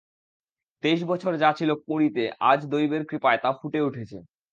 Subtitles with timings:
[0.83, 4.17] তেইশ বছর যা ছিল কুঁড়িতে, আজ দৈবের কৃপায় তা ফুটে উঠেছে।